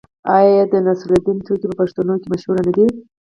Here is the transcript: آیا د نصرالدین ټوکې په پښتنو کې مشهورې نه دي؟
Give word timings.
آیا 0.37 0.63
د 0.71 0.73
نصرالدین 0.85 1.37
ټوکې 1.45 1.65
په 1.69 1.75
پښتنو 1.81 2.13
کې 2.21 2.27
مشهورې 2.33 2.61
نه 2.67 2.71
دي؟ 2.75 2.85